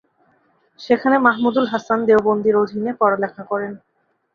সেখানে 0.79 1.15
মাহমুদুল 1.19 1.65
হাসান 1.73 1.99
দেওবন্দির 2.07 2.55
অধিনে 2.63 2.91
পড়ালেখা 2.99 3.43
করেন। 3.43 3.73